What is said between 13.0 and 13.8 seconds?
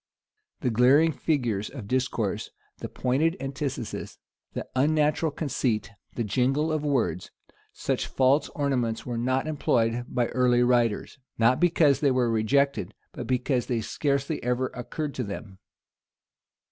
but because